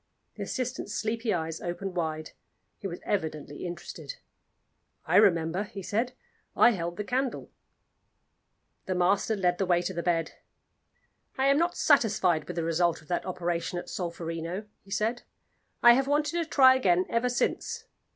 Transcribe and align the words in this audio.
The 0.33 0.41
assistant's 0.41 0.95
sleepy 0.95 1.31
eyes 1.31 1.61
opened 1.61 1.95
wide; 1.95 2.31
he 2.79 2.87
was 2.87 3.01
evidently 3.05 3.67
interested. 3.67 4.15
"I 5.05 5.17
remember," 5.17 5.61
he 5.61 5.83
said. 5.83 6.13
"I 6.55 6.71
held 6.71 6.97
the 6.97 7.03
candle." 7.03 7.51
The 8.87 8.95
master 8.95 9.35
led 9.35 9.59
the 9.59 9.67
way 9.67 9.83
to 9.83 9.93
the 9.93 10.01
bed. 10.01 10.31
"I 11.37 11.45
am 11.45 11.59
not 11.59 11.77
satisfied 11.77 12.45
with 12.47 12.55
the 12.55 12.63
result 12.63 13.03
of 13.03 13.09
that 13.09 13.27
operation 13.27 13.77
at 13.77 13.89
Solferino," 13.89 14.65
he 14.83 14.89
said; 14.89 15.21
"I 15.83 15.93
have 15.93 16.07
wanted 16.07 16.31
to 16.31 16.45
try 16.45 16.73
again 16.73 17.05
ever 17.07 17.29
since. 17.29 17.85